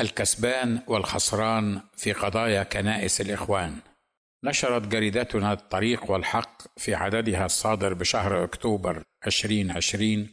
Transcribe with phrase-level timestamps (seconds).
[0.00, 3.76] الكسبان والخسران في قضايا كنائس الإخوان.
[4.44, 10.28] نشرت جريدتنا الطريق والحق في عددها الصادر بشهر أكتوبر 2020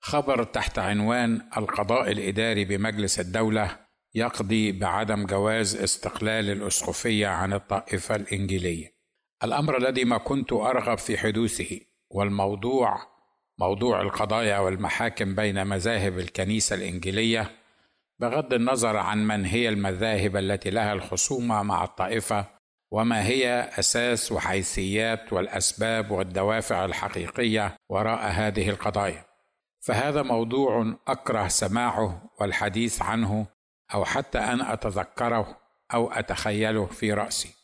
[0.00, 3.78] خبر تحت عنوان القضاء الإداري بمجلس الدولة
[4.14, 8.94] يقضي بعدم جواز استقلال الأسقفية عن الطائفة الإنجيلية.
[9.44, 13.14] الأمر الذي ما كنت أرغب في حدوثه والموضوع
[13.58, 17.63] موضوع القضايا والمحاكم بين مذاهب الكنيسة الإنجيلية
[18.18, 22.46] بغض النظر عن من هي المذاهب التي لها الخصومة مع الطائفة
[22.90, 29.24] وما هي أساس وحيثيات والأسباب والدوافع الحقيقية وراء هذه القضايا.
[29.80, 33.46] فهذا موضوع أكره سماعه والحديث عنه
[33.94, 35.56] أو حتى أن أتذكره
[35.94, 37.54] أو أتخيله في رأسي.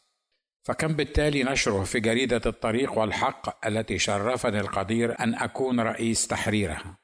[0.62, 6.98] فكم بالتالي نشره في جريدة الطريق والحق التي شرفني القدير أن أكون رئيس تحريرها.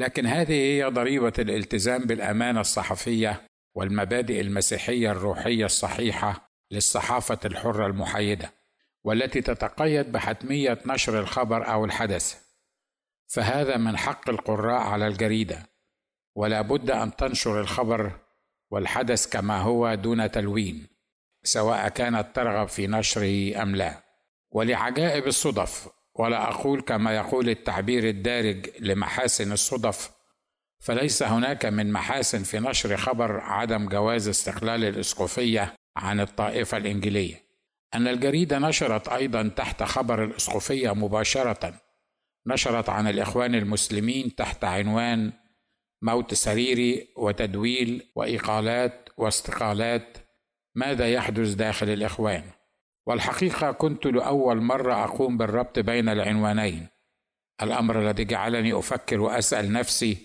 [0.00, 3.42] لكن هذه هي ضريبة الالتزام بالأمانة الصحفية
[3.74, 8.52] والمبادئ المسيحية الروحية الصحيحة للصحافة الحرة المحايدة
[9.04, 12.42] والتي تتقيد بحتمية نشر الخبر أو الحدث.
[13.26, 15.66] فهذا من حق القراء على الجريدة
[16.34, 18.12] ولا بد أن تنشر الخبر
[18.70, 20.86] والحدث كما هو دون تلوين
[21.42, 24.02] سواء كانت ترغب في نشره أم لا.
[24.50, 25.88] ولعجائب الصدف
[26.20, 30.10] ولا أقول كما يقول التعبير الدارج لمحاسن الصدف
[30.80, 37.42] فليس هناك من محاسن في نشر خبر عدم جواز استقلال الاسقفيه عن الطائفة الإنجيلية.
[37.94, 41.74] أن الجريدة نشرت أيضا تحت خبر الاسقفيه مباشرة
[42.46, 45.32] نشرت عن الإخوان المسلمين تحت عنوان
[46.02, 50.18] موت سريري وتدويل وإقالات واستقالات
[50.74, 52.42] ماذا يحدث داخل الإخوان.
[53.06, 56.86] والحقيقة كنت لأول مرة أقوم بالربط بين العنوانين.
[57.62, 60.16] الأمر الذي جعلني أفكر وأسأل نفسي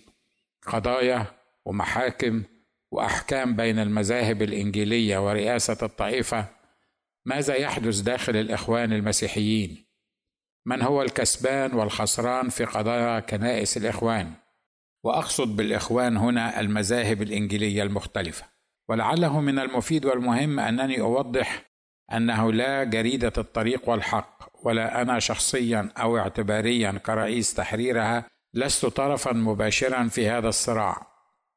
[0.67, 1.25] قضايا
[1.65, 2.43] ومحاكم
[2.91, 6.45] وأحكام بين المذاهب الإنجيلية ورئاسة الطائفة.
[7.25, 9.85] ماذا يحدث داخل الإخوان المسيحيين؟
[10.65, 14.33] من هو الكسبان والخسران في قضايا كنائس الإخوان؟
[15.03, 18.45] وأقصد بالإخوان هنا المذاهب الإنجيلية المختلفة.
[18.89, 21.74] ولعله من المفيد والمهم أنني أوضح
[22.13, 30.07] أنه لا جريدة الطريق والحق ولا أنا شخصيا أو اعتباريا كرئيس تحريرها لست طرفا مباشرا
[30.07, 31.07] في هذا الصراع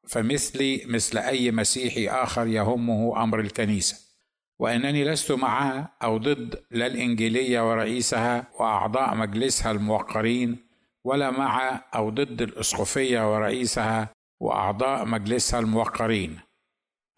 [0.07, 4.09] فمثلي مثل أي مسيحي آخر يهمه أمر الكنيسة.
[4.59, 10.57] وأنني لست معها أو ضد لا الإنجيلية ورئيسها وأعضاء مجلسها الموقرين
[11.03, 16.39] ولا مع أو ضد الاسقفيه ورئيسها وأعضاء مجلسها الموقرين.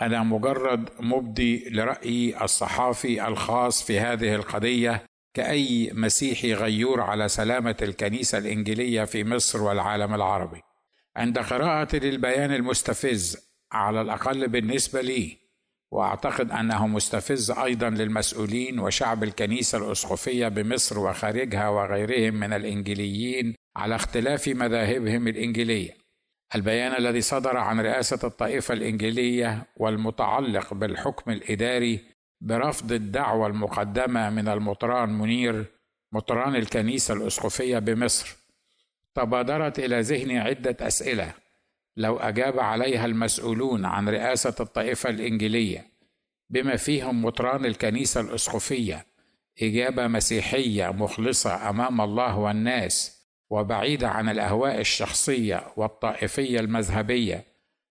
[0.02, 5.04] أنا مجرد مبدي لرايي الصحافي الخاص في هذه القضية
[5.34, 10.62] كأي مسيحي غيور على سلامة الكنيسة الإنجيلية في مصر والعالم العربي.
[11.16, 13.38] عند قراءتي للبيان المستفز
[13.72, 15.38] على الأقل بالنسبة لي
[15.92, 24.48] وأعتقد أنه مستفز أيضا للمسؤولين وشعب الكنيسة الأسقفية بمصر وخارجها وغيرهم من الإنجيليين على اختلاف
[24.48, 26.01] مذاهبهم الإنجيلية.
[26.56, 32.00] البيان الذي صدر عن رئاسة الطائفة الإنجيلية والمتعلق بالحكم الإداري
[32.42, 35.66] برفض الدعوة المقدمة من المطران منير
[36.12, 38.36] مطران الكنيسة الأسقفية بمصر.
[39.16, 41.34] تبادرت إلى ذهني عدة أسئلة
[41.98, 45.86] لو أجاب عليها المسؤولون عن رئاسة الطائفة الإنجيلية
[46.50, 49.06] بما فيهم مطران الكنيسة الأسقفية
[49.62, 53.21] إجابة مسيحية مخلصة أمام الله والناس
[53.52, 57.44] وبعيدة عن الأهواء الشخصية والطائفية المذهبية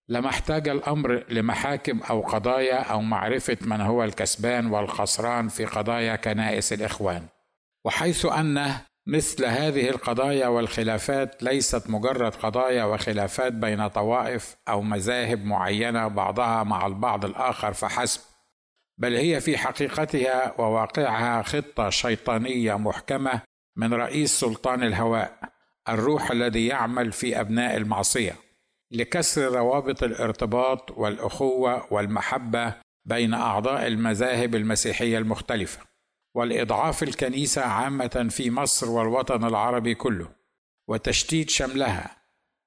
[0.09, 6.73] لما احتاج الأمر لمحاكم أو قضايا أو معرفة من هو الكسبان والخسران في قضايا كنائس
[6.73, 7.27] الإخوان.
[7.85, 8.73] وحيث أن
[9.07, 16.87] مثل هذه القضايا والخلافات ليست مجرد قضايا وخلافات بين طوائف أو مذاهب معينة بعضها مع
[16.87, 18.21] البعض الآخر فحسب
[18.99, 25.53] بل هي في حقيقتها وواقعها خطة شيطانية محكمة من رئيس سلطان الهواء
[25.89, 28.37] الروح الذي يعمل في أبناء المعصية
[28.91, 32.75] لكسر روابط الارتباط والأخوة والمحبة
[33.05, 35.81] بين أعضاء المذاهب المسيحية المختلفة
[36.35, 40.29] والإضعاف الكنيسة عامة في مصر والوطن العربي كله
[40.89, 42.17] وتشتيت شملها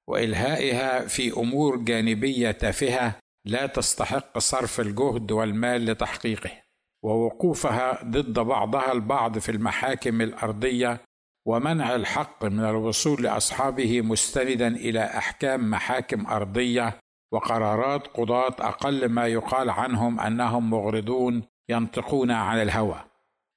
[0.07, 6.62] وإلهائها في أمور جانبية تافهة لا تستحق صرف الجهد والمال لتحقيقه.
[7.03, 11.01] ووقوفها ضد بعضها البعض في المحاكم الأرضية
[11.45, 16.97] ومنع الحق من الوصول لأصحابه مستندا إلى أحكام محاكم أرضية
[17.31, 23.03] وقرارات قضاة أقل ما يقال عنهم أنهم مغرضون ينطقون عن الهوى.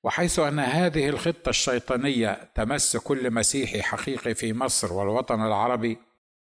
[0.04, 5.98] وحيث أن هذه الخطة الشيطانية تمس كل مسيحي حقيقي في مصر والوطن العربي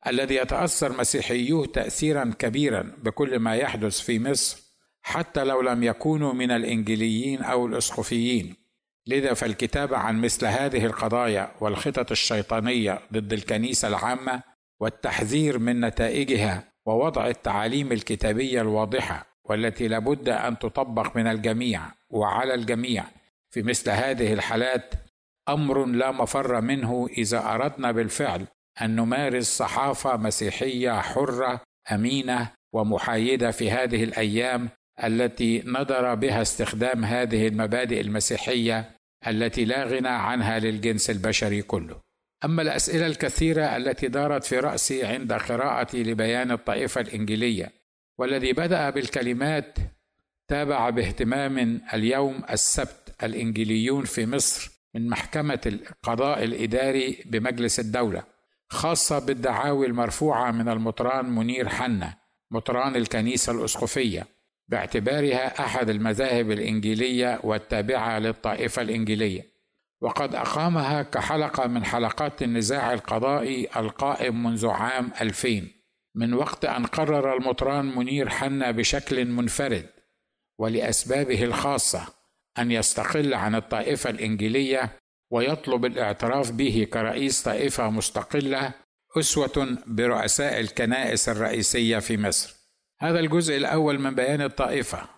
[0.08, 4.67] الذي يتأثر مسيحيوه تاثيرا كبيرا بكل ما يحدث في مصر
[5.08, 8.56] حتى لو لم يكونوا من الانجيليين أو الاسقفيين
[9.08, 14.44] لذا فالكتابة عن مثل هذه القضايا والخطط الشيطانية ضد الكنيسة العامة
[14.80, 23.04] والتحذير من نتائجها ووضع التعاليم الكتابية الواضحة والتي لابد أن تطبق من الجميع وعلى الجميع.
[23.50, 24.94] في مثل هذه الحالات
[25.50, 28.48] أمر لا مفر منه إذا أردنا بالفعل
[28.82, 31.62] أن نمارس صحافة مسيحية حرة
[31.92, 34.70] أمينة ومحايدة في هذه الأيام
[35.04, 38.90] التي ندر بها استخدام هذه المبادئ المسيحية
[39.28, 42.02] التي لا غنى عنها للجنس البشري كله.
[42.46, 47.72] أما الأسئلة الكثيرة التي دارت في رأسي عند قراءتي لبيان الطائفة الإنجيلية
[48.18, 49.78] والذي بدأ بالكلمات
[50.48, 58.24] تابع باهتمام اليوم السبت الإنجيليون في مصر من محكمة القضاء الإداري بمجلس الدولة
[58.70, 62.14] خاصة بالدعاوي المرفوعة من المطران منير حنا
[62.52, 64.37] مطران الكنيسة الأسقفية.
[64.68, 69.58] باعتبارها أحد المذاهب الإنجيلية والتابعة للطائفة الإنجيلية.
[70.02, 75.68] وقد أقامها كحلقة من حلقات النزاع القضائي القائم منذ عام 2000
[76.16, 79.90] من وقت أن قرر المطران منير حنا بشكل منفرد
[80.60, 82.08] ولأسبابه الخاصة
[82.60, 84.90] أن يستقل عن الطائفة الإنجيلية
[85.32, 88.74] ويطلب الاعتراف به كرئيس طائفة مستقلة
[89.20, 92.57] أسوة برؤساء الكنائس الرئيسية في مصر.
[93.00, 95.10] هذا الجزء الأول من بيان الطائفة.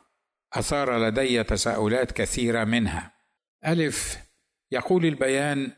[0.53, 3.11] أثار لدي تساؤلات كثيرة منها.
[3.65, 4.17] ألف
[4.71, 5.71] يقول البيان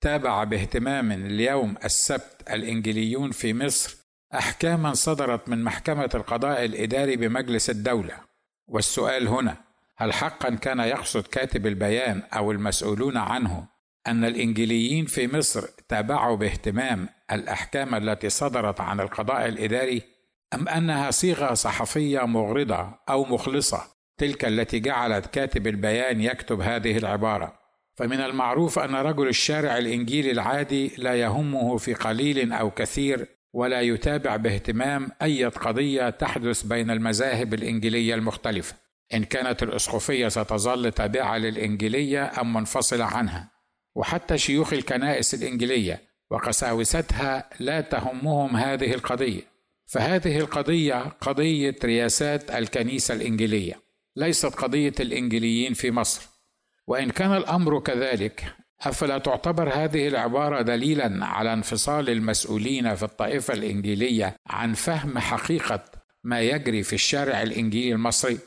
[0.00, 3.96] تابع باهتمام اليوم السبت الإنجليون في مصر
[4.34, 8.14] أحكاما صدرت من محكمة القضاء الإداري بمجلس الدولة.
[8.68, 9.56] والسؤال هنا
[9.96, 13.66] هل حقا كان يقصد كاتب البيان أو المسؤولون عنه
[14.06, 20.17] أن الإنجليين في مصر تابعوا باهتمام الأحكام التي صدرت عن القضاء الإداري
[20.54, 23.82] أم أنها صيغة صحفية مغرضة أو مخلصة
[24.18, 27.58] تلك التي جعلت كاتب البيان يكتب هذه العبارة.
[27.96, 34.36] فمن المعروف أن رجل الشارع الانجيلي العادي لا يهمه في قليل أو كثير ولا يتابع
[34.36, 38.74] باهتمام أي قضية تحدث بين المذاهب الإنجيلية المختلفة.
[39.14, 43.50] إن كانت الاسقفيه ستظل تابعة للإنجيلية أم منفصلة عنها.
[43.96, 49.57] وحتى شيوخ الكنائس الإنجيلية وقساوستها لا تهمهم هذه القضية.
[49.88, 53.80] فهذه القضية قضية رياسات الكنيسة الإنجيلية
[54.16, 56.28] ليست قضية الإنجيليين في مصر.
[56.86, 58.44] وإن كان الأمر كذلك
[58.80, 65.84] أفلا تعتبر هذه العبارة دليلا على انفصال المسؤولين في الطائفة الإنجيلية عن فهم حقيقة
[66.24, 68.38] ما يجري في الشارع الإنجيلي المصري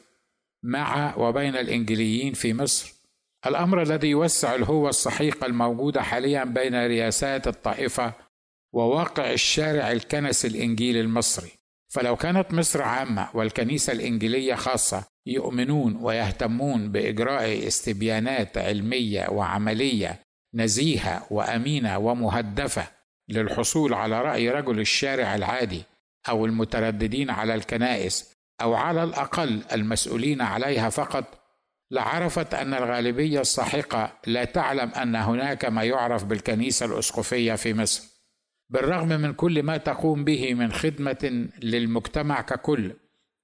[0.63, 2.93] مع وبين الإنجيليين في مصر.
[3.45, 8.13] الأمر الذي يوسع الهوة الصحيحه الموجوده حاليا بين رياسات الطائفة
[8.73, 11.51] وواقع الشارع الكنسي الانجيلي المصري.
[11.89, 20.19] فلو كانت مصر عامة والكنيسة الإنجيلية خاصة يؤمنون ويهتمون بإجراء استبيانات علمية وعملية
[20.53, 22.87] نزيهة وأمينة ومهدفة
[23.29, 25.83] للحصول على رأي رجل الشارع العادي
[26.29, 31.25] أو المترددين على الكنائس أو على الأقل المسؤولين عليها فقط
[31.91, 38.10] لعرفت أن الغالبية الساحقه لا تعلم أن هناك ما يعرف بالكنيسة الأسقفية في مصر.
[38.71, 42.93] بالرغم من كل ما تقوم به من خدمة للمجتمع ككل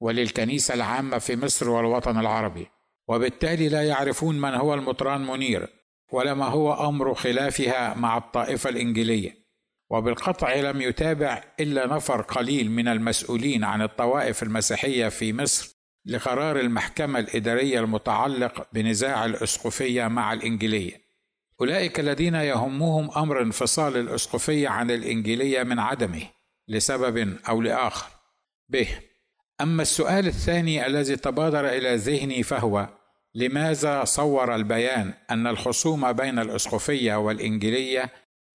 [0.01, 2.67] وللكنيسة العامة في مصر والوطن العربي
[3.07, 5.67] وبالتالي لا يعرفون من هو المطران منير
[6.11, 9.47] ولا ما هو أمر خلافها مع الطائفة الانجيليه
[9.89, 17.19] وبالقطع لم يتابع إلا نفر قليل من المسؤولين عن الطوائف المسيحية في مصر لقرار المحكمة
[17.19, 21.06] الإدارية المتعلق بنزاع الأسقفية مع الإنجيلية.
[21.61, 26.23] أولئك الذين يهمهم أمر انفصال الأسقفية عن الإنجيلية من عدمه
[26.67, 28.07] لسبب أو لآخر.
[28.69, 28.85] ب.
[29.61, 32.89] أما السؤال الثاني الذي تبادر إلى ذهني فهو:
[33.35, 38.09] لماذا صور البيان أن الخصومة بين الأسقفية والإنجيلية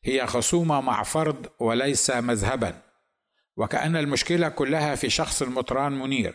[0.04, 2.82] هي خصومة مع فرد وليس مذهبا؟
[3.56, 6.34] وكأن المشكلة كلها في شخص المطران منير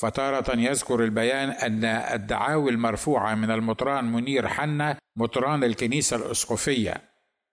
[0.00, 6.94] فتارة يذكر البيان أن الدعاوي المرفوعة من المطران منير حنا مطران الكنيسة الأسقفية.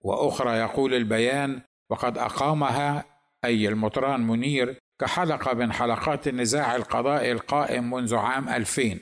[0.02, 3.06] وأخرى يقول البيان وقد أقامها
[3.46, 9.00] أي المطران منير كحلقة من حلقات النزاع القضائي القائم منذ عام 2000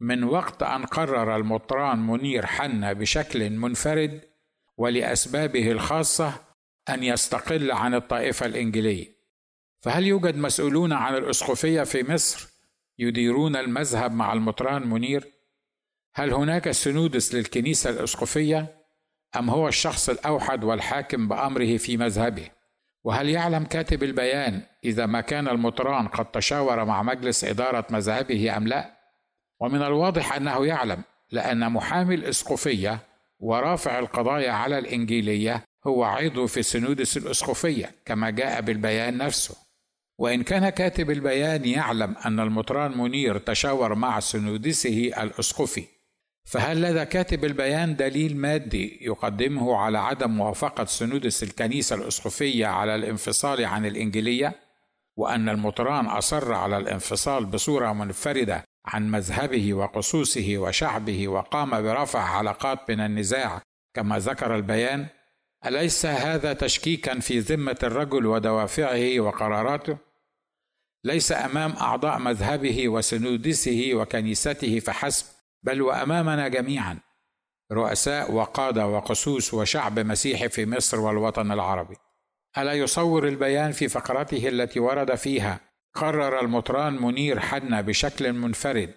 [0.00, 4.20] من وقت أن قرر المطران منير حنا بشكل منفرد
[4.76, 6.32] ولأسبابه الخاصة
[6.88, 9.06] أن يستقل عن الطائفة الإنجيلية
[9.80, 12.57] فهل يوجد مسؤولون عن الأسقفية في مصر؟
[12.98, 15.32] يديرون المذهب مع المطران منير؟
[16.14, 18.66] هل هناك سنودس للكنيسة الأسقفية؟
[19.36, 22.48] أم هو الشخص الأوحد والحاكم بأمره في مذهبه؟
[23.04, 28.68] وهل يعلم كاتب البيان إذا ما كان المطران قد تشاور مع مجلس إدارة مذهبه أم
[28.68, 28.98] لا؟
[29.60, 31.02] ومن الواضح أنه يعلم
[31.32, 32.98] لأن محامي الإسقفية
[33.40, 39.67] ورافع القضايا على الإنجيلية هو عضو في سنودس الإسقفية كما جاء بالبيان نفسه.
[40.18, 45.84] وإن كان كاتب البيان يعلم أن المطران منير تشاور مع سنودسه الأسقفي
[46.44, 53.64] فهل لدى كاتب البيان دليل مادي يقدمه على عدم موافقة سنودس الكنيسة الأسقفية على الانفصال
[53.64, 54.54] عن الإنجيلية؟
[55.16, 63.00] وأن المطران أصر على الانفصال بصورة منفردة عن مذهبه وقصوصه وشعبه وقام برفع علاقات من
[63.00, 63.62] النزاع
[63.94, 65.06] كما ذكر البيان؟
[65.66, 70.07] أليس هذا تشكيكا في ذمة الرجل ودوافعه وقراراته؟
[71.08, 75.26] ليس أمام أعضاء مذهبه وسنودسه وكنيسته فحسب
[75.62, 76.98] بل وأمامنا جميعا
[77.72, 81.96] رؤساء وقادة وقسوس وشعب مسيحي في مصر والوطن العربي.
[82.58, 85.60] ألا يصور البيان في فقرته التي ورد فيها
[85.94, 88.94] قرر المطران منير حنا بشكل منفرد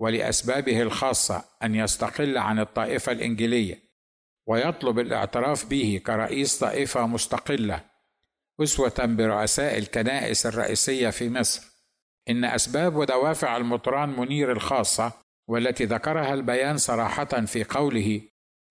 [0.00, 3.78] ولأسبابه الخاصة أن يستقل عن الطائفة الإنجيلية
[4.46, 7.89] ويطلب الاعتراف به كرئيس طائفة مستقلة
[8.62, 11.62] أسوة برؤساء الكنائس الرئيسية في مصر
[12.28, 15.12] إن أسباب ودوافع المطران منير الخاصة
[15.48, 18.20] والتي ذكرها البيان صراحة في قوله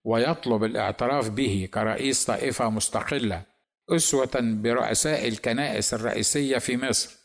[0.04, 3.42] ويطلب الاعتراف به كرئيس طائفة مستقلة
[3.90, 7.20] أسوة برؤساء الكنائس الرئيسية في مصر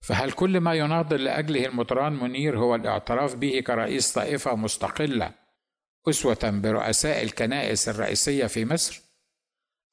[0.00, 5.32] فهل كل ما يناضل لأجله المطران منير هو الاعتراف به كرئيس طائفة مستقلة
[6.08, 9.00] أسوة برؤساء الكنائس الرئيسية في مصر؟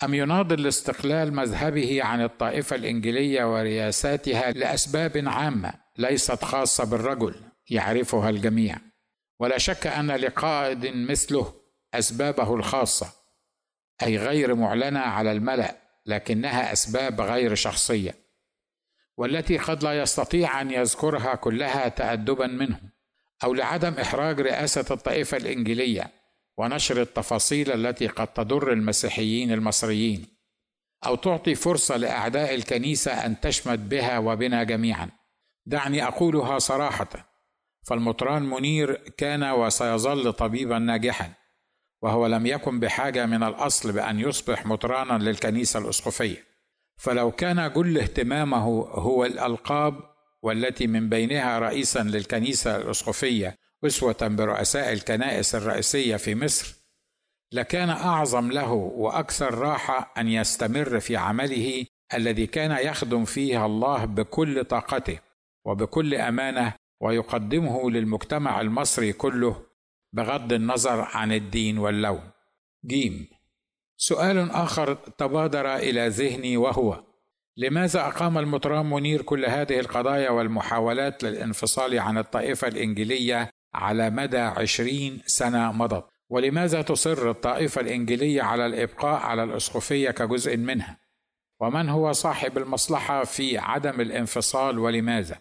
[0.03, 7.35] أم يناضل لاستقلال مذهبه عن الطائفة الإنجيلية ورياساتها لأسباب عامة ليست خاصة بالرجل
[7.69, 8.77] يعرفها الجميع.
[9.39, 11.53] ولا شك أن لقائد مثله
[11.93, 13.13] أسبابه الخاصة
[14.03, 18.15] أي غير معلنة على الملأ لكنها أسباب غير شخصية
[19.17, 22.79] والتي قد لا يستطيع أن يذكرها كلها تادبا منه
[23.43, 26.20] أو لعدم إحراج رئاسة الطائفة الإنجيلية.
[26.57, 30.25] ونشر التفاصيل التي قد تضر المسيحيين المصريين
[31.05, 35.09] أو تعطي فرصة لأعداء الكنيسة أن تشمت بها وبنا جميعا.
[35.65, 37.09] دعني أقولها صراحة
[37.87, 41.33] فالمطران منير كان وسيظل طبيبا ناجحا
[42.01, 46.43] وهو لم يكن بحاجة من الأصل بأن يصبح مطرانا للكنيسة الأسقفية.
[46.97, 49.99] فلو كان جل اهتمامه هو الألقاب
[50.41, 56.75] والتي من بينها رئيسا للكنيسة الأسقفية أسوة برؤساء الكنائس الرئيسية في مصر
[57.51, 64.65] لكان أعظم له وأكثر راحة أن يستمر في عمله الذي كان يخدم فيه الله بكل
[64.65, 65.19] طاقته
[65.65, 69.65] وبكل أمانة ويقدمه للمجتمع المصري كله
[70.13, 72.31] بغض النظر عن الدين واللون.
[72.85, 73.27] جيم.
[73.97, 77.03] سؤال آخر تبادر إلى ذهني وهو
[77.57, 85.21] لماذا أقام المطران منير كل هذه القضايا والمحاولات للانفصال عن الطائفة الإنجيلية على مدى عشرين
[85.25, 90.97] سنة مضت ولماذا تصر الطائفة الإنجيلية على الإبقاء على الأسقفية كجزء منها
[91.59, 95.39] ومن هو صاحب المصلحة في عدم الانفصال ولماذا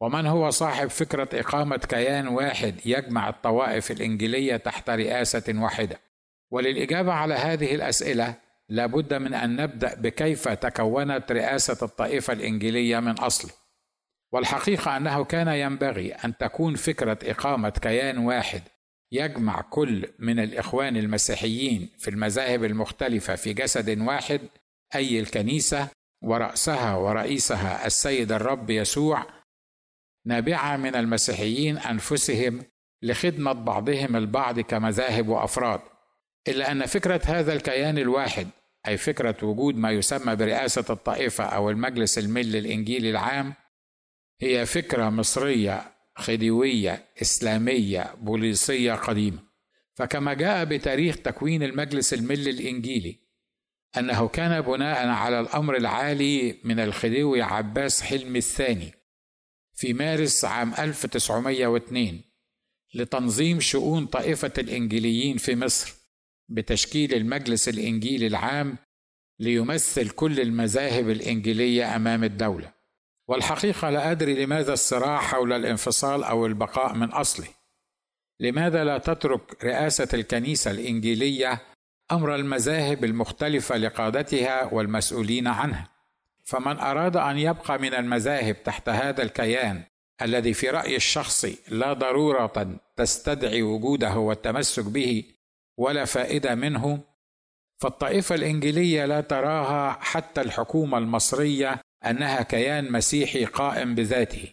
[0.00, 6.00] ومن هو صاحب فكرة إقامة كيان واحد يجمع الطوائف الإنجيلية تحت رئاسة واحدة؟
[6.50, 8.34] وللإجابة على هذه الأسئلة
[8.68, 13.50] لابد من أن نبدأ بكيف تكونت رئاسة الطائفة الإنجيلية من أصله.
[14.36, 18.62] والحقيقة أنه كان ينبغي أن تكون فكرة إقامة كيان واحد
[19.12, 24.40] يجمع كل من الإخوان المسيحيين في المذاهب المختلفة في جسد واحد
[24.94, 25.88] أي الكنيسة
[26.22, 29.26] ورأسها ورئيسها السيد الرب يسوع
[30.26, 32.62] نابعة من المسيحيين أنفسهم
[33.02, 35.80] لخدمة بعضهم البعض كمذاهب وأفراد.
[36.48, 38.48] إلا أن فكرة هذا الكيان الواحد
[38.88, 43.54] أي فكرة وجود ما يسمى برئاسة الطائفة أو المجلس الملي الانجيلي العام
[44.40, 49.38] هي فكرة مصرية خديوية إسلامية بوليسية قديمة.
[49.94, 53.16] فكما جاء بتاريخ تكوين المجلس الملي الإنجيلي
[53.98, 58.92] أنه كان بناء على الأمر العالي من الخديوي عباس حلمي الثاني
[59.74, 62.20] في مارس عام 1902
[62.94, 65.94] لتنظيم شؤون طائفة الإنجيليين في مصر
[66.48, 68.76] بتشكيل المجلس الإنجيلي العام
[69.38, 72.72] ليمثل كل المذاهب الإنجيلية أمام الدولة.
[73.28, 77.48] والحقيقة لا أدري لماذا الصراع حول الانفصال أو البقاء من أصله.
[78.40, 81.62] لماذا لا تترك رئاسة الكنيسة الإنجيلية
[82.12, 85.88] أمر المذاهب المختلفة لقادتها والمسؤولين عنها؟
[86.44, 89.82] فمن أراد أن يبقى من المذاهب تحت هذا الكيان
[90.22, 95.24] الذي في رايي الشخصي لا ضرورة تستدعي وجوده والتمسك به
[95.76, 97.00] ولا فائدة منه
[97.78, 104.52] فالطائفة الإنجيلية لا تراها حتى الحكومة المصرية أنها كيان مسيحي قائم بذاته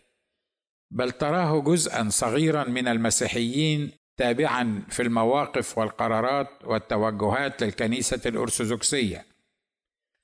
[0.91, 9.25] بل تراه جزءا صغيرا من المسيحيين تابعا في المواقف والقرارات والتوجهات للكنيسة الأرثوذكسية.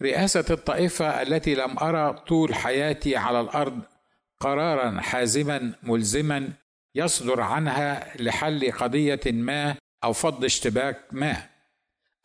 [0.01, 3.81] رئاسة الطائفة التي لم أرى طول حياتي على الأرض
[4.39, 6.49] قرارا حازما ملزما
[6.95, 11.49] يصدر عنها لحل قضية ما أو فض اشتباك ما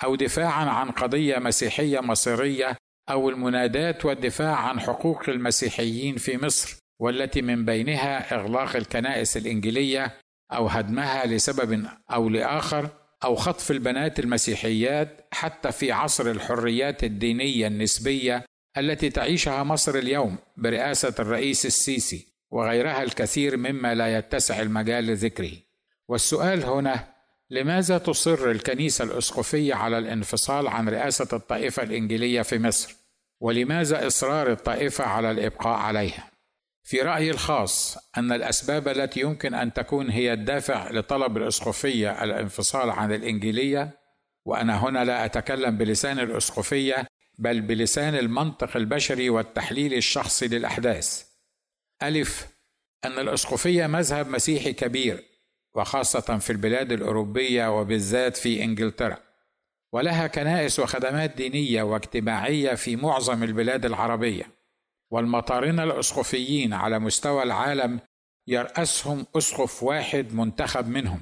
[0.05, 2.77] أو دفاعا عن قضية مسيحية مصيرية
[3.11, 10.15] أو المناداة والدفاع عن حقوق المسيحيين في مصر والتي من بينها إغلاق الكنائس الإنجيلية
[10.53, 12.89] أو هدمها لسبب أو لآخر
[13.25, 18.45] أو خطف البنات المسيحيات حتى في عصر الحريات الدينية النسبية
[18.79, 25.53] التي تعيشها مصر اليوم برئاسة الرئيس السيسي وغيرها الكثير مما لا يتسع المجال لذكره.
[26.09, 27.14] والسؤال هنا
[27.51, 32.97] لماذا تصر الكنيسة الأسقفية على الانفصال عن رئاسة الطائفة الإنجيلية في مصر؟
[33.41, 36.31] ولماذا إصرار الطائفة على الإبقاء عليها؟
[36.83, 43.13] في رأيي الخاص أن الأسباب التي يمكن أن تكون هي الدافع لطلب الأسقفية الانفصال عن
[43.13, 43.91] الإنجيلية
[44.45, 47.07] وأنا هنا لا أتكلم بلسان الأسقفية
[47.39, 51.25] بل بلسان المنطق البشري والتحليل الشخصي للأحداث.
[52.03, 52.47] ألف
[53.05, 55.34] أن الأسقفية مذهب مسيحي كبير
[55.75, 59.17] وخاصة في البلاد الأوروبية وبالذات في إنجلترا.
[59.93, 64.45] ولها كنائس وخدمات دينية واجتماعية في معظم البلاد العربية.
[65.11, 68.01] والمطارنة الأسقفيين على مستوى العالم
[68.47, 71.21] يرأسهم أسقف واحد منتخب منهم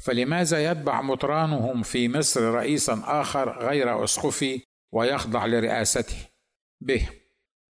[0.00, 4.60] فلماذا يتبع مطرانهم في مصر رئيسا آخر غير أسقفي
[4.92, 6.16] ويخضع لرئاسته
[6.80, 6.98] ب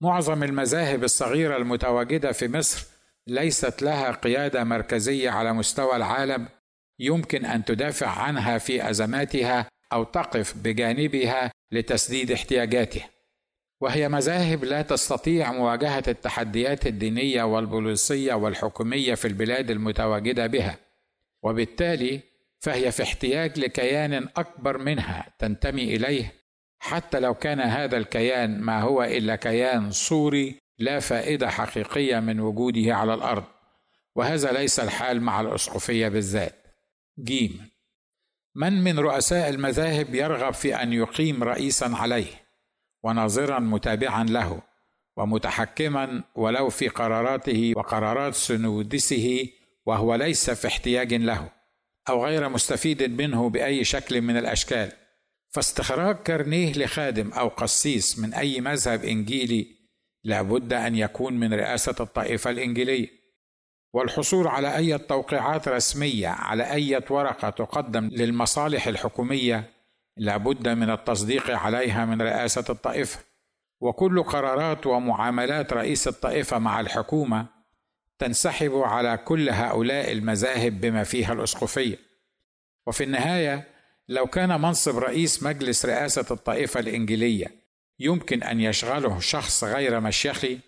[0.01, 2.87] معظم المذاهب الصغيرة المتواجدة في مصر
[3.27, 6.49] ليست لها قيادة مركزية على مستوى العالم
[6.99, 13.09] يمكن أن تدافع عنها في أزماتها أو تقف بجانبها لتسديد احتياجاتها.
[13.81, 20.79] وهي مذاهب لا تستطيع مواجهة التحديات الدينية والبوليسية والحكومية في البلاد المتواجدة بها
[21.43, 22.21] وبالتالي
[22.61, 26.33] فهي في احتياج لكيان أكبر منها تنتمي إليه
[26.79, 32.95] حتى لو كان هذا الكيان ما هو إلا كيان صوري لا فائدة حقيقية من وجوده
[32.95, 33.45] على الأرض
[34.15, 36.55] وهذا ليس الحال مع الأسقفية بالذات.
[37.19, 37.71] جيم.
[38.55, 42.27] من من رؤساء المذاهب يرغب في أن يقيم رئيسا عليه
[43.03, 44.63] وناظرا متابعا له
[45.17, 49.49] ومتحكما ولو في قراراته وقرارات سنودسه
[49.87, 51.49] وهو ليس في احتياج له
[52.09, 54.93] أو غير مستفيد منه بأي شكل من الأشكال.
[55.51, 59.82] فاستخراج كرنيه لخادم أو قسيس من أي مذهب إنجيلي
[60.25, 63.23] لابد أن يكون من رئاسة الطائفة الانجيليه
[63.93, 69.71] والحصول على أي توقيعات رسمية على أي ورقة تقدم للمصالح الحكومية
[70.17, 73.21] لابد من التصديق عليها من رئاسة الطائفة.
[73.81, 77.47] وكل قرارات ومعاملات رئيس الطائفة مع الحكومة
[78.19, 81.99] تنسحب على كل هؤلاء المذاهب بما فيها الأسقفية.
[82.87, 83.69] وفي النهاية
[84.09, 87.62] لو كان منصب رئيس مجلس رئاسة الطائفة الانجيليه
[88.01, 90.59] يمكن أن يشغله شخص غير مشيخي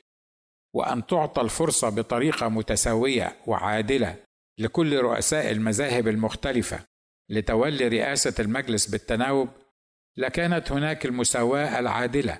[0.75, 4.17] وأن تعطى الفرصة بطريقة متساوية وعادلة
[4.59, 6.85] لكل رؤساء المذاهب المختلفة
[7.29, 9.49] لتولي رئاسة المجلس بالتناوب
[10.17, 12.39] لكانت هناك المساواة العادلة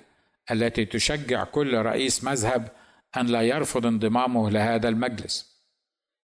[0.51, 2.71] التي تشجع كل رئيس مذهب
[3.17, 5.55] أن لا يرفض انضمامه لهذا المجلس.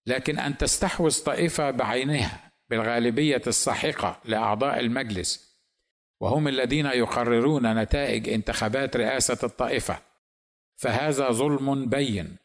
[0.05, 5.48] لكن أن تستحوذ طائفة بعينها بالغالبية الساحقة لأعضاء المجلس
[6.21, 9.97] وهم الذين يقررون نتائج انتخابات رئاسة الطائفة.
[10.75, 12.37] فهذا ظلم بين.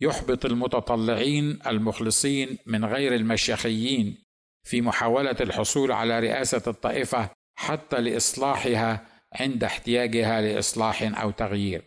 [0.00, 4.18] يحبط المتطلعين المخلصين من غير المشيخيين
[4.62, 11.82] في محاولة الحصول على رئاسة الطائفة حتى لإصلاحها عند احتياجها لإصلاح أو تغيير.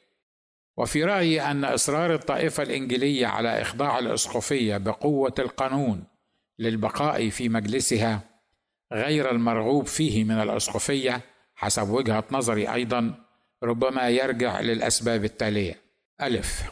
[0.77, 6.03] وفي رأيي أن إصرار الطائفة الانجيليه على إخضاع الاسقفيه بقوة القانون
[6.59, 8.36] للبقاء في مجلسها
[8.93, 11.21] غير المرغوب فيه من الاسقفيه
[11.55, 13.15] حسب وجهة نظري أيضا
[13.63, 15.75] ربما يرجع للأسباب التالية.
[16.21, 16.71] ألف.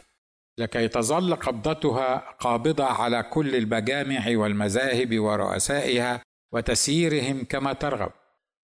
[0.58, 8.10] لكي تظل قبضتها قابضة على كل المجامع والمذاهب ورؤسائها وتسييرهم كما ترغب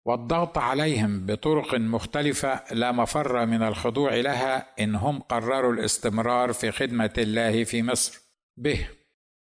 [0.07, 7.13] والضغط عليهم بطرق مختلفة لا مفر من الخضوع لها إن هم قرروا الاستمرار في خدمة
[7.19, 8.21] الله في مصر.
[8.57, 8.89] به.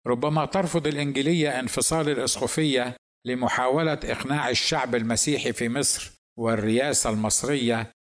[0.07, 7.93] ربما ترفض الانجيليه انفصال الاسقفيه لمحاولة إقناع الشعب المسيحي في مصر والرياسه المصرية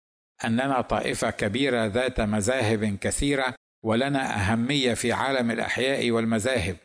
[0.46, 6.78] أننا طائفة كبيرة ذات مذاهب كثيرة ولنا أهمية في عالم الأحياء والمذاهب.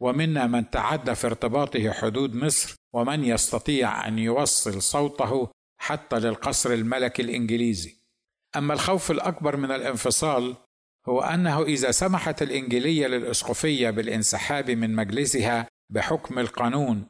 [0.00, 7.22] ومنا من تعدى في ارتباطه حدود مصر ومن يستطيع أن يوصل صوته حتى للقصر الملكي
[7.22, 7.96] الإنجليزي.
[8.56, 10.56] أما الخوف الأكبر من الانفصال
[11.08, 17.06] هو أنه إذا سمحت الانجيليه للاسقفيه بالانسحاب من مجلسها بحكم القانون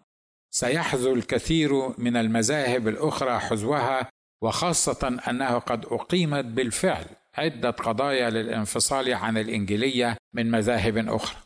[0.50, 4.10] سيحذو الكثير من المذاهب الأخرى حذوها
[4.42, 11.38] وخاصة انه قد أقيمت بالفعل عدة قضايا للانفصال عن الإنجيلية من مذاهب أخرى.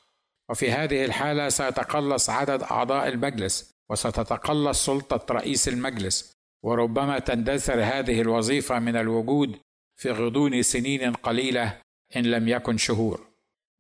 [0.51, 8.79] وفي هذه الحالة سيتقلص عدد أعضاء المجلس وستتقلص سلطة رئيس المجلس وربما تندثر هذه الوظيفة
[8.79, 9.57] من الوجود
[9.97, 11.81] في غضون سنين قليلة
[12.17, 13.27] إن لم يكن شهور.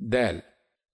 [0.01, 0.43] دال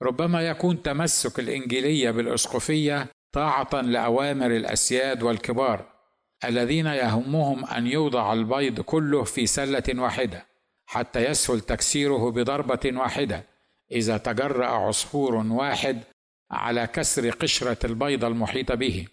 [0.03, 5.87] ربما يكون تمسك الإنجيلية بالأسقفية طاعه لأوامر الأسياد والكبار
[6.45, 10.47] الذين يهمهم أن يوضع البيض كله في سلة واحدة
[10.87, 13.45] حتى يسهل تكسيره بضربة واحدة
[13.93, 16.01] إذا تجرأ عصفور واحد
[16.51, 19.07] على كسر قشرة البيضه المحيطه به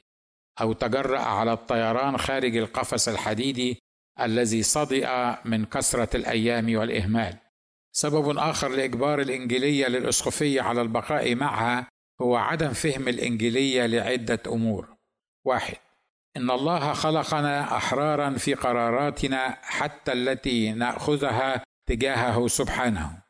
[0.62, 3.78] أو تجرأ على الطيران خارج القفص الحديدي
[4.20, 7.38] الذي صدئ من كثره الأيام والإهمال.
[7.92, 11.88] سبب آخر لإجبار الإنجيلية للاسقفيه على البقاء معها
[12.22, 14.98] هو عدم فهم الإنجيلية لعدة أمور.
[15.46, 15.78] واحد
[16.38, 23.24] إن الله خلقنا أحرارا في قراراتنا حتى التي نأخذها تجاهه سبحانه.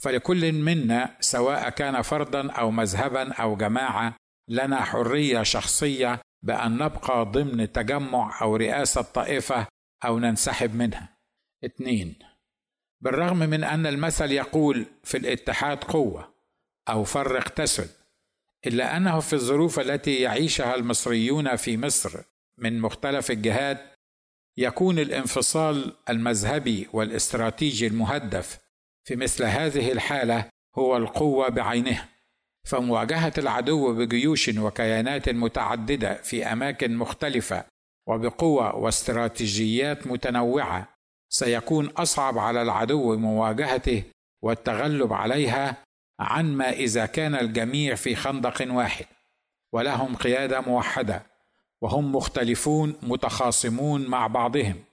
[0.00, 4.16] فلكل منا سواء كان فردا أو مذهبا أو جماعة
[4.48, 9.66] لنا حرية شخصية بأن نبقى ضمن تجمع أو رئاسة طائفة
[10.04, 11.16] أو ننسحب منها.
[11.64, 12.14] اثنين
[13.00, 16.34] بالرغم من أن المثل يقول في الاتحاد قوة
[16.88, 17.99] أو فرق تسد
[18.66, 22.20] إلا أنه في الظروف التي يعيشها المصريون في مصر
[22.58, 23.94] من مختلف الجهات
[24.58, 28.58] يكون الانفصال المذهبي والاستراتيجي المهدف
[29.04, 32.08] في مثل هذه الحالة هو القوة بعينها
[32.68, 37.64] فمواجهة العدو بجيوش وكيانات متعددة في أماكن مختلفة
[38.08, 40.88] وبقوة واستراتيجيات متنوعة
[41.32, 44.02] سيكون أصعب على العدو مواجهته
[44.42, 45.76] والتغلب عليها
[46.20, 49.06] عن ما إذا كان الجميع في خندق واحد
[49.72, 51.22] ولهم قيادة موحدة
[51.80, 54.84] وهم مختلفون متخاصمون مع بعضهم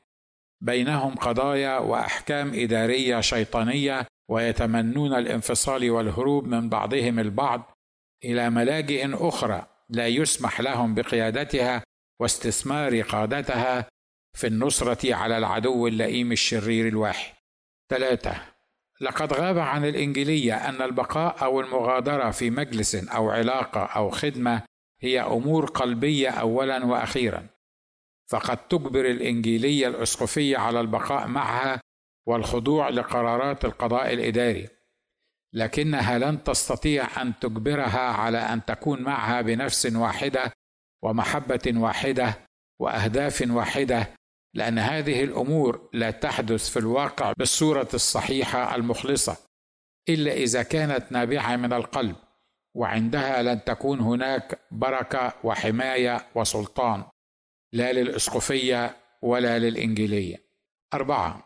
[0.62, 7.78] بينهم قضايا وأحكام إدارية شيطانية ويتمنون الانفصال والهروب من بعضهم البعض
[8.24, 11.84] إلى ملاجئ أخرى لا يسمح لهم بقيادتها
[12.20, 13.90] واستثمار قادتها
[14.38, 17.34] في النصرة على العدو اللئيم الشرير الواحد.
[17.90, 18.57] ثلاثة
[19.02, 24.62] لقد غاب عن الإنجيلية أن البقاء أو المغادرة في مجلس أو علاقة أو خدمة
[25.02, 27.48] هي أمور قلبية أولا وأخيرا.
[28.30, 31.82] فقد تجبر الإنجيلية الأسقفية على البقاء معها
[32.28, 34.68] والخضوع لقرارات القضاء الإداري.
[35.54, 40.52] لكنها لن تستطيع أن تجبرها على أن تكون معها بنفس واحدة
[41.04, 42.40] ومحبة واحدة
[42.80, 44.17] وأهداف واحدة
[44.58, 49.38] لأن هذه الأمور لا تحدث في الواقع بالصورة الصحيحة المخلصة
[50.10, 52.16] إلا إذا كانت نابعة من القلب
[52.76, 57.04] وعندها لن تكون هناك بركة وحماية وسلطان
[57.74, 60.38] لا للإسقفية ولا للإنجيلية.
[60.94, 61.46] أربعة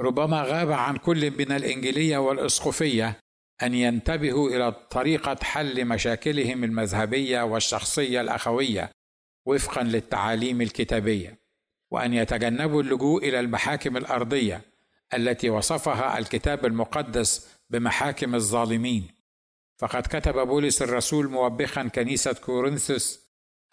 [0.00, 3.20] ربما غاب عن كل من الإنجيلية والإسقفية
[3.62, 8.90] أن ينتبهوا إلى طريقة حل مشاكلهم المذهبية والشخصية الأخوية
[9.46, 11.45] وفقا للتعاليم الكتابية.
[11.90, 14.62] وأن يتجنبوا اللجوء إلى المحاكم الأرضية
[15.14, 19.08] التي وصفها الكتاب المقدس بمحاكم الظالمين.
[19.78, 23.20] فقد كتب بولس الرسول موبخا كنيسة كورنثوس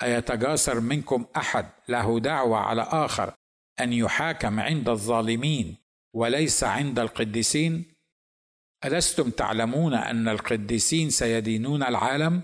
[0.04, 3.34] أيتجاسر منكم أحد؟ له دعوة على آخر
[3.80, 5.76] أن يحاكم عند الظالمين
[6.14, 7.86] وليس عند القديسين؟
[8.86, 12.42] ألستم تعلمون أن القديسين سيدينون العالم؟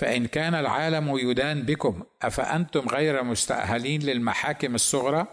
[0.00, 5.26] فإن كان العالم يدان بكم أفأنتم غير مستأهلين للمحاكم الصغرى؟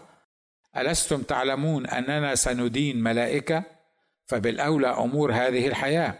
[0.76, 3.62] ألستم تعلمون أننا سندين ملائكة؟
[4.26, 6.18] فبالأولى أمور هذه الحياة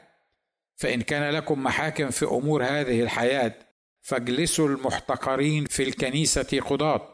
[0.76, 3.54] فإن كان لكم محاكم في أمور هذه الحياة
[4.00, 7.12] فاجلسوا المحتقرين في الكنيسة قضاة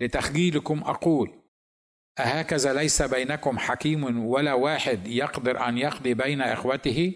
[0.00, 1.42] لتخجيلكم أقول
[2.18, 7.14] أهكذا ليس بينكم حكيم ولا واحد يقدر أن يقضي بين إخوته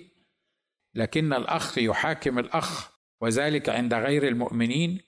[0.95, 5.01] لكن الأخ يحاكم الأخ وذلك عند غير المؤمنين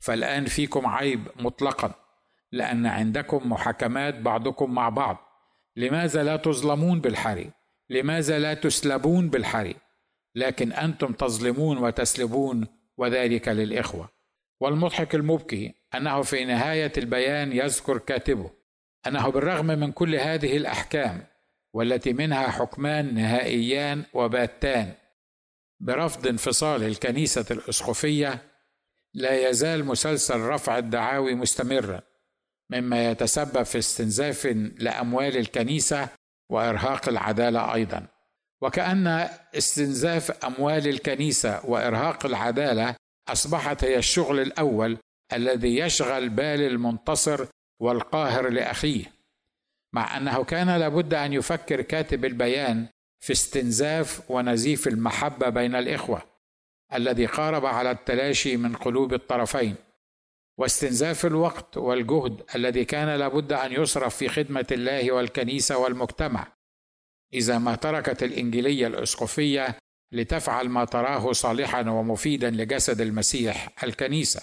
[0.00, 1.94] فالآن فيكم عيب مطلقا
[2.52, 5.16] لأن عندكم محاكمات بعضكم مع بعض.
[5.76, 7.50] لماذا لا تظلمون بالحري؟
[7.90, 9.76] لماذا لا تسلبون بالحري؟
[10.34, 14.08] لكن أنتم تظلمون وتسلبون وذلك للإخوة.
[14.60, 18.50] والمضحك المبكي أنه في نهاية البيان يذكر كاتبه
[19.06, 21.26] أنه بالرغم من كل هذه الأحكام
[21.72, 24.94] والتي منها حكمان نهائيان وباتان
[25.80, 28.42] برفض انفصال الكنيسة الاسقفيه
[29.14, 32.00] لا يزال مسلسل رفع الدعاوي مستمرا
[32.70, 34.46] مما يتسبب في استنزاف
[34.78, 36.08] لأموال الكنيسة
[36.50, 38.06] وإرهاق العدالة أيضا.
[38.62, 39.06] وكأن
[39.54, 42.96] استنزاف أموال الكنيسة وإرهاق العدالة
[43.28, 44.98] أصبحت هي الشغل الأول
[45.32, 47.46] الذي يشغل بال المنتصر
[47.80, 49.04] والقاهر لأخيه
[49.94, 52.88] مع أنه كان لابد أن يفكر كاتب البيان
[53.20, 56.22] في استنزاف ونزيف المحبة بين الإخوة
[56.94, 59.74] الذي قارب على التلاشي من قلوب الطرفين
[60.58, 66.46] واستنزاف الوقت والجهد الذي كان لابد أن يصرف في خدمة الله والكنيسة والمجتمع
[67.34, 69.76] إذا ما تركت الإنجيلية الإسقفية
[70.12, 74.42] لتفعل ما تراه صالحا ومفيدا لجسد المسيح الكنيسة.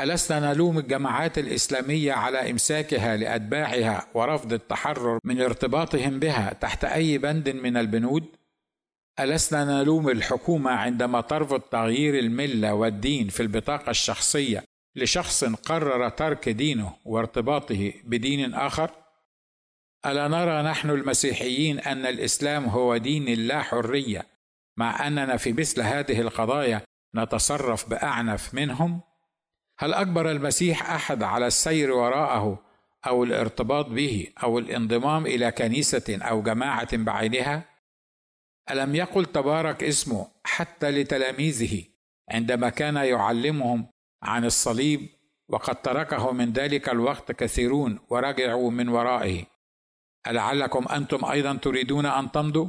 [0.00, 7.48] ألسنا نلوم الجماعات الإسلامية على إمساكها لأتباعها ورفض التحرر من ارتباطهم بها تحت أي بند
[7.48, 8.24] من البنود؟
[9.20, 14.64] ألسنا نلوم الحكومة عندما ترفض تغيير الملة والدين في البطاقة الشخصية
[14.96, 18.90] لشخص قرر ترك دينه وارتباطه بدين آخر؟
[20.06, 24.26] ألا نرى نحن المسيحيين أن الإسلام هو دين اللا حرية
[24.76, 26.82] مع أننا في مثل هذه القضايا
[27.14, 29.00] نتصرف بأعنف منهم؟
[29.78, 32.62] هل اجبر المسيح أحد على السير وراءه
[33.06, 37.64] أو الارتباط به أو الانضمام إلى كنيسة أو جماعة بعينها
[38.70, 41.84] ألم يقل تبارك اسمه حتى لتلاميذه
[42.30, 43.86] عندما كان يعلمهم
[44.22, 45.08] عن الصليب
[45.48, 49.44] وقد تركه من ذلك الوقت كثيرون ورجعوا من ورائه
[50.26, 52.68] ألعلكم أنتم أيضا تريدون أن تمضوا؟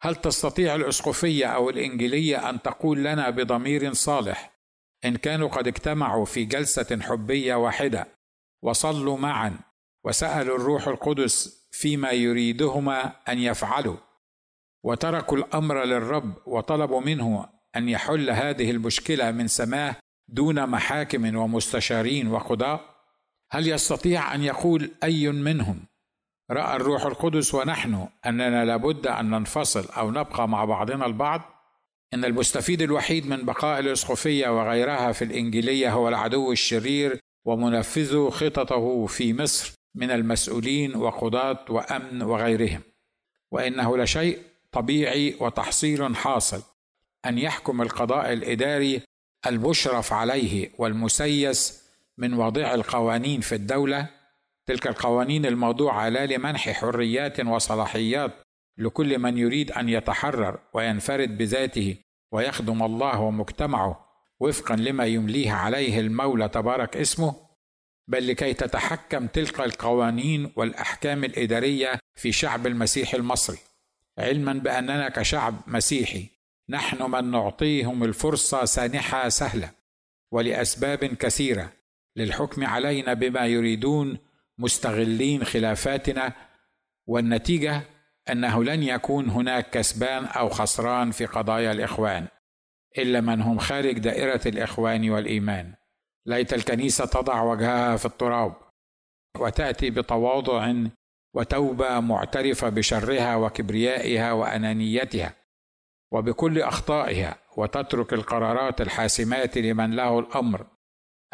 [0.00, 4.55] هل تستطيع الأسقفية أو الإنجيلية أن تقول لنا بضمير صالح
[5.06, 8.06] إن كانوا قد اجتمعوا في جلسة حبية واحدة
[8.62, 9.58] وصلوا معا
[10.04, 13.96] وسألوا الروح القدس فيما يريدهما أن يفعلوا
[14.84, 19.96] وتركوا الأمر للرب وطلبوا منه أن يحل هذه المشكلة من سماه
[20.28, 22.96] دون محاكم ومستشارين وقضاء
[23.50, 25.80] هل يستطيع أن يقول أي منهم
[26.50, 31.55] رأى الروح القدس ونحن أننا لابد أن ننفصل أو نبقى مع بعضنا البعض؟
[32.14, 39.34] إن المستفيد الوحيد من بقاء الاسقفيه وغيرها في الإنجيلية هو العدو الشرير ومنفذو خططه في
[39.34, 42.82] مصر من المسؤولين وقضاة وأمن وغيرهم.
[43.50, 44.38] وإنه لشيء
[44.72, 46.62] طبيعي وتحصيل حاصل
[47.26, 49.02] أن يحكم القضاء الإداري
[49.46, 51.86] المشرف عليه والمسيس
[52.18, 54.10] من وضع القوانين في الدولة
[54.66, 58.45] تلك القوانين الموضوعة لا لمنح حريات وصلاحيات
[58.78, 61.96] لكل من يريد أن يتحرر وينفرد بذاته
[62.32, 64.06] ويخدم الله ومجتمعه
[64.40, 67.34] وفقا لما يمليه عليه المولى تبارك اسمه
[68.08, 73.58] بل لكي تتحكم تلك القوانين والأحكام الإدارية في شعب المسيح المصري.
[74.18, 76.28] علما بأننا كشعب مسيحي
[76.68, 79.70] نحن من نعطيهم الفرصة سانحة سهلة
[80.32, 81.72] ولأسباب كثيرة
[82.16, 84.18] للحكم علينا بما يريدون
[84.58, 86.32] مستغلين خلافاتنا
[87.06, 87.82] والنتيجة
[88.30, 92.26] أنه لن يكون هناك كسبان أو خسران في قضايا الإخوان
[92.98, 95.74] إلا من هم خارج دائرة الإخوان والإيمان.
[96.26, 98.56] ليت الكنيسة تضع وجهها في التراب
[99.38, 100.74] وتأتي بتواضع
[101.34, 105.34] وتوبة معترفة بشرها وكبريائها وأنانيتها
[106.12, 110.66] وبكل أخطائها وتترك القرارات الحاسمات لمن له الأمر.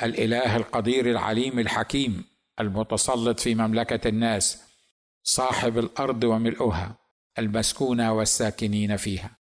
[0.03, 2.25] الإله القدير العليم الحكيم
[2.61, 4.72] المتسلط في مملكة الناس.
[5.23, 6.97] صاحب الأرض وملؤها
[7.39, 9.42] المسكونه والساكنين فيها.